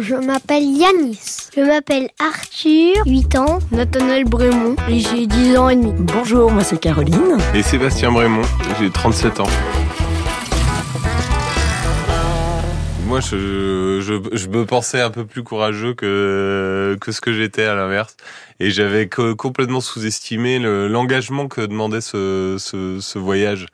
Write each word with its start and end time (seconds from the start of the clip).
je 0.00 0.14
m'appelle 0.14 0.62
Yanis. 0.62 1.50
Je 1.54 1.60
m'appelle 1.60 2.08
Arthur, 2.18 2.94
8 3.06 3.36
ans. 3.36 3.58
Nathanaël 3.70 4.24
Brémond, 4.24 4.76
et 4.88 4.98
j'ai 4.98 5.26
10 5.26 5.56
ans 5.58 5.68
et 5.68 5.76
demi. 5.76 5.92
Bonjour, 5.98 6.50
moi 6.50 6.64
c'est 6.64 6.80
Caroline. 6.80 7.38
Et 7.54 7.62
Sébastien 7.62 8.10
Brémond, 8.10 8.42
j'ai 8.80 8.90
37 8.90 9.40
ans. 9.40 9.48
Moi, 13.06 13.18
je, 13.20 14.00
je, 14.00 14.36
je, 14.36 14.48
me 14.48 14.64
pensais 14.64 15.00
un 15.00 15.10
peu 15.10 15.24
plus 15.24 15.42
courageux 15.42 15.94
que, 15.94 16.96
que 17.00 17.10
ce 17.10 17.20
que 17.20 17.32
j'étais 17.32 17.64
à 17.64 17.74
l'inverse. 17.74 18.16
Et 18.60 18.70
j'avais 18.70 19.08
complètement 19.08 19.80
sous-estimé 19.80 20.60
l'engagement 20.60 21.48
que 21.48 21.62
demandait 21.62 22.00
ce, 22.02 22.54
ce, 22.58 23.00
ce 23.00 23.18
voyage. 23.18 23.66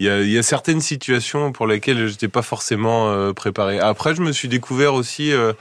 Il 0.00 0.06
y, 0.06 0.08
a, 0.08 0.22
y 0.22 0.38
a, 0.38 0.42
certaines 0.42 0.80
situations 0.80 1.52
pour 1.52 1.66
lesquelles 1.66 2.08
j'étais 2.08 2.28
pas 2.28 2.42
forcément 2.42 3.10
euh, 3.10 3.32
préparé. 3.32 3.78
Après, 3.78 4.14
je 4.14 4.22
me 4.22 4.32
suis 4.32 4.48
découvert 4.48 4.94
aussi 4.94 5.30
euh, 5.32 5.52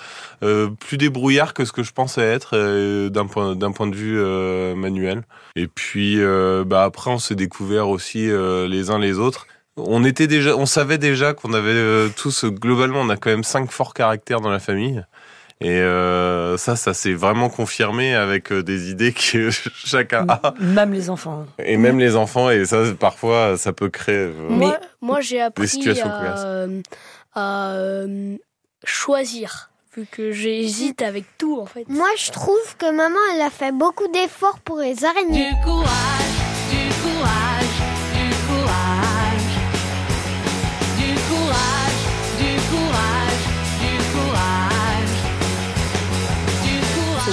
euh, 0.43 0.69
plus 0.69 0.97
débrouillard 0.97 1.53
que 1.53 1.65
ce 1.65 1.71
que 1.71 1.83
je 1.83 1.91
pensais 1.91 2.21
être 2.21 2.51
euh, 2.53 3.09
d'un 3.09 3.27
point 3.27 3.55
d'un 3.55 3.71
point 3.71 3.87
de 3.87 3.95
vue 3.95 4.17
euh, 4.17 4.75
manuel. 4.75 5.23
Et 5.55 5.67
puis, 5.67 6.19
bah 6.65 6.83
après, 6.83 7.11
on 7.11 7.19
s'est 7.19 7.35
découvert 7.35 7.89
aussi 7.89 8.29
les 8.29 8.89
uns 8.89 8.97
les 8.97 9.19
autres 9.19 9.45
on 9.87 10.03
était 10.03 10.27
déjà, 10.27 10.55
on 10.55 10.65
savait 10.65 10.97
déjà 10.97 11.33
qu'on 11.33 11.53
avait 11.53 11.69
euh, 11.69 12.09
tous 12.15 12.45
globalement, 12.45 13.01
on 13.01 13.09
a 13.09 13.17
quand 13.17 13.29
même 13.29 13.43
cinq 13.43 13.71
forts 13.71 13.93
caractères 13.93 14.41
dans 14.41 14.49
la 14.49 14.59
famille. 14.59 15.03
Et 15.61 15.71
euh, 15.71 16.55
ça, 16.55 16.77
ça 16.77 16.93
s'est 16.93 17.13
vraiment 17.13 17.49
confirmé 17.49 18.15
avec 18.15 18.51
euh, 18.51 18.63
des 18.63 18.91
idées 18.91 19.11
que 19.11 19.49
chacun 19.85 20.25
a. 20.29 20.53
Même 20.59 20.93
les 20.93 21.09
enfants. 21.09 21.45
Et 21.61 21.75
même 21.75 21.99
les 21.99 22.15
enfants, 22.15 22.49
et 22.49 22.65
ça, 22.65 22.83
parfois, 22.97 23.57
ça 23.57 23.73
peut 23.73 23.89
créer 23.89 24.29
moi, 24.49 24.79
moi 25.01 25.19
j'ai 25.19 25.41
appris 25.41 25.63
des 25.63 25.67
situations 25.67 26.09
à, 27.35 28.03
choisir, 28.85 29.69
vu 29.95 30.05
que 30.09 30.31
j'hésite 30.31 31.01
avec 31.01 31.25
tout, 31.37 31.59
en 31.59 31.65
fait. 31.65 31.87
Moi, 31.89 32.07
je 32.17 32.31
trouve 32.31 32.77
que 32.77 32.89
maman, 32.89 33.19
elle 33.33 33.41
a 33.41 33.49
fait 33.49 33.73
beaucoup 33.73 34.07
d'efforts 34.07 34.59
pour 34.59 34.77
les 34.77 35.03
araignées. 35.03 35.49
Du 35.49 35.61
courage, 35.65 36.18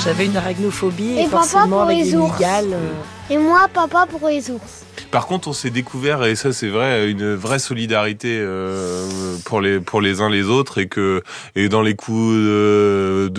J'avais 0.05 0.27
une 0.27 0.37
arachnophobie 0.37 1.19
et, 1.19 1.27
forcément 1.27 1.83
avec 1.83 2.05
les 2.05 2.17
migales. 2.17 2.73
Euh. 2.73 2.93
Et 3.31 3.39
moi, 3.39 3.67
papa 3.73 4.07
pour 4.07 4.29
les 4.29 4.51
ours. 4.51 4.85
Par 5.11 5.27
contre, 5.27 5.49
on 5.49 5.53
s'est 5.53 5.71
découvert 5.71 6.25
et 6.25 6.37
ça 6.37 6.53
c'est 6.53 6.69
vrai 6.69 7.11
une 7.11 7.35
vraie 7.35 7.59
solidarité 7.59 8.39
euh, 8.41 9.37
pour 9.45 9.61
les 9.61 9.81
pour 9.81 10.01
les 10.01 10.21
uns 10.21 10.29
les 10.29 10.45
autres 10.45 10.79
et 10.79 10.89
que 10.89 11.23
et 11.55 11.69
dans 11.69 11.83
les 11.83 11.95
coups 11.95 12.35
de 12.35 13.31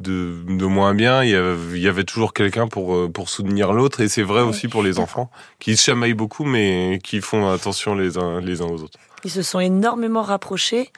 de, 0.00 0.34
de, 0.46 0.64
moins 0.66 0.94
bien, 0.94 1.24
il 1.24 1.30
y 1.30 1.34
avait, 1.34 1.56
il 1.74 1.82
y 1.82 1.88
avait 1.88 2.04
toujours 2.04 2.32
quelqu'un 2.32 2.68
pour 2.68 3.10
pour 3.12 3.28
soutenir 3.28 3.72
l'autre 3.72 4.00
et 4.00 4.08
c'est 4.08 4.22
vrai 4.22 4.42
aussi 4.42 4.68
pour 4.68 4.82
les 4.82 4.98
enfants 4.98 5.30
qui 5.58 5.76
se 5.76 5.84
chamaillent 5.84 6.14
beaucoup 6.14 6.44
mais 6.44 7.00
qui 7.02 7.20
font 7.20 7.48
attention 7.50 7.94
les 7.94 8.18
uns 8.18 8.40
les 8.40 8.62
uns 8.62 8.66
aux 8.66 8.82
autres. 8.82 8.98
Ils 9.24 9.30
se 9.30 9.42
sont 9.42 9.60
énormément 9.60 10.22
rapprochés 10.22 10.90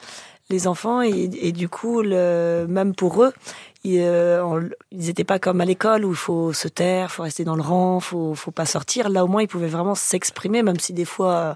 les 0.49 0.67
enfants 0.67 1.01
et, 1.01 1.29
et 1.41 1.51
du 1.51 1.69
coup 1.69 2.01
le, 2.01 2.65
même 2.67 2.93
pour 2.93 3.23
eux 3.23 3.33
euh, 3.33 3.70
ils 3.83 4.69
n'étaient 4.91 5.23
pas 5.23 5.39
comme 5.39 5.61
à 5.61 5.65
l'école 5.65 6.05
où 6.05 6.11
il 6.11 6.15
faut 6.15 6.53
se 6.53 6.67
taire, 6.67 7.11
faut 7.11 7.23
rester 7.23 7.43
dans 7.43 7.55
le 7.55 7.61
rang, 7.61 7.99
faut 7.99 8.35
faut 8.35 8.51
pas 8.51 8.65
sortir. 8.65 9.09
Là 9.09 9.23
au 9.23 9.27
moins 9.27 9.41
ils 9.41 9.47
pouvaient 9.47 9.67
vraiment 9.67 9.95
s'exprimer, 9.95 10.61
même 10.61 10.79
si 10.79 10.93
des 10.93 11.05
fois 11.05 11.33
euh, 11.33 11.53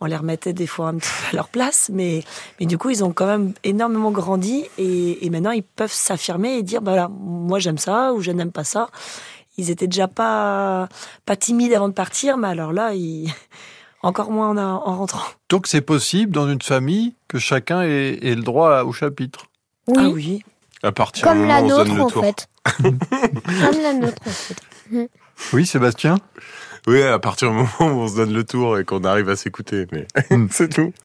on 0.00 0.06
les 0.06 0.16
remettait 0.16 0.52
des 0.52 0.66
fois 0.66 0.88
un 0.88 0.94
petit 0.94 1.10
peu 1.10 1.28
à 1.32 1.36
leur 1.36 1.48
place, 1.48 1.90
mais 1.92 2.22
mais 2.58 2.66
du 2.66 2.78
coup 2.78 2.90
ils 2.90 3.04
ont 3.04 3.12
quand 3.12 3.26
même 3.26 3.52
énormément 3.64 4.10
grandi 4.10 4.64
et, 4.78 5.26
et 5.26 5.30
maintenant 5.30 5.50
ils 5.50 5.62
peuvent 5.62 5.92
s'affirmer 5.92 6.56
et 6.56 6.62
dire 6.62 6.80
bah 6.80 6.92
voilà 6.92 7.08
moi 7.08 7.58
j'aime 7.58 7.78
ça 7.78 8.12
ou 8.14 8.20
je 8.20 8.30
n'aime 8.30 8.52
pas 8.52 8.64
ça. 8.64 8.88
Ils 9.58 9.70
étaient 9.70 9.88
déjà 9.88 10.08
pas 10.08 10.88
pas 11.26 11.36
timides 11.36 11.74
avant 11.74 11.88
de 11.88 11.94
partir, 11.94 12.38
mais 12.38 12.48
alors 12.48 12.72
là 12.72 12.94
ils 12.94 13.30
encore 14.02 14.30
moins 14.30 14.56
en, 14.56 14.58
en 14.86 14.96
rentrant. 14.96 15.26
Donc 15.50 15.66
c'est 15.66 15.82
possible 15.82 16.32
dans 16.32 16.48
une 16.48 16.62
famille 16.62 17.14
que 17.26 17.38
chacun 17.38 17.82
ait, 17.82 18.18
ait 18.22 18.34
le 18.34 18.42
droit 18.42 18.84
au 18.84 18.92
chapitre? 18.92 19.46
Oui. 19.88 19.96
Ah 19.98 20.08
oui. 20.08 20.42
À 20.82 20.92
partir 20.92 21.24
Comme 21.24 21.46
la 21.46 21.62
nôtre, 21.62 22.00
en 22.00 22.08
fait. 22.08 22.48
Comme 22.82 23.82
la 23.82 23.92
nôtre, 23.94 24.22
en 24.26 24.30
fait. 24.30 25.10
Oui, 25.52 25.66
Sébastien? 25.66 26.18
Oui, 26.86 27.02
à 27.02 27.18
partir 27.18 27.50
du 27.50 27.56
moment 27.56 27.68
où 27.80 28.00
on 28.00 28.08
se 28.08 28.16
donne 28.16 28.32
le 28.32 28.44
tour 28.44 28.78
et 28.78 28.84
qu'on 28.84 29.04
arrive 29.04 29.28
à 29.28 29.36
s'écouter, 29.36 29.86
mais 29.92 30.06
c'est 30.50 30.72
tout. 30.72 30.92